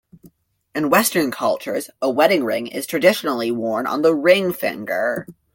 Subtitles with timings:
[0.73, 5.27] In Western cultures, a wedding ring is traditionally worn on the ring finger.